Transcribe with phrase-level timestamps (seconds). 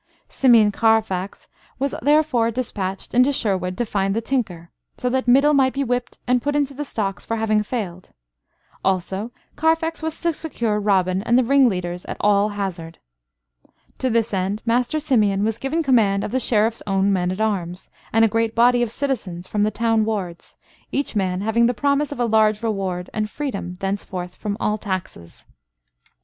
[0.29, 1.47] Simeon Carfax
[1.77, 6.17] was therefore despatched into Sherwood to find the tinker, so that Middle might be whipped
[6.25, 8.11] and put into the stocks for having failed;
[8.83, 12.97] also Carfax was to secure Robin and the ringleaders at all hazard.
[13.99, 17.87] To this end Master Simeon was given command of the Sheriff's own men at arms,
[18.11, 20.55] and a great body of citizens from the town wards,
[20.91, 25.45] each man having the promise of a large reward and freedom thenceforth from all taxes.